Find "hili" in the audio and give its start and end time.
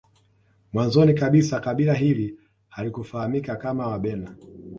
1.93-2.39